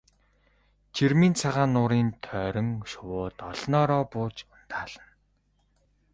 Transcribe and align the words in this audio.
Жирмийн 0.95 1.33
цагаан 1.41 1.71
нуурын 1.75 2.09
тойрон 2.25 2.69
шувууд 2.91 3.35
олноороо 3.51 4.03
бууж 4.11 4.35
ундаална. 4.55 5.05